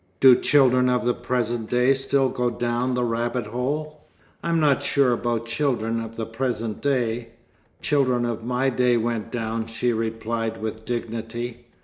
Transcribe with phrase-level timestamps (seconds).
[0.19, 4.07] "Do children of the present day still go down the rabbit hole?"
[4.43, 7.33] "I'm not sure about children of the present day.
[7.83, 11.67] Children of my day went down," she replied with dignity.